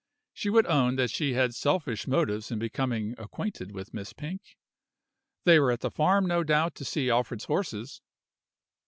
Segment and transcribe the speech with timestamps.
[0.33, 4.57] She would own that she had selfish motives in becoming acquainted with Miss Pink.
[5.43, 8.01] They were at the farm, no doubt, to see Alfred's horses.